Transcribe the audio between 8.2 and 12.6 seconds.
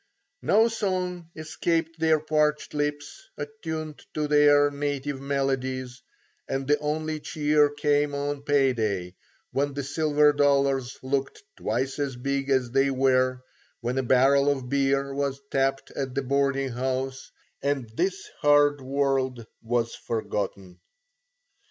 pay day, when the silver dollars looked twice as big